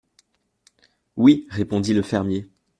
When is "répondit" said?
1.51-1.93